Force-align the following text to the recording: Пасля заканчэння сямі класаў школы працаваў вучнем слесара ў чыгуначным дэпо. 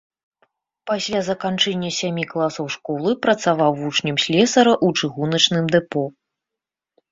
Пасля 0.91 1.19
заканчэння 1.27 1.89
сямі 1.97 2.23
класаў 2.31 2.65
школы 2.77 3.09
працаваў 3.27 3.71
вучнем 3.83 4.15
слесара 4.27 4.73
ў 4.85 5.05
чыгуначным 5.05 5.65
дэпо. 5.79 6.03